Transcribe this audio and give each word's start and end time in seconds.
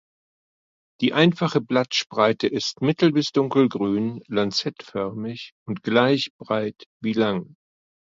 Die 1.01 1.13
einfache 1.13 1.61
Blattspreite 1.61 2.47
ist 2.47 2.81
mittel- 2.81 3.11
bis 3.11 3.33
dunkelgrün, 3.33 4.23
lanzettförmig 4.25 5.53
und 5.67 5.83
gleich 5.83 6.31
breit 6.39 6.87
wie 7.03 7.13
lang. 7.13 7.53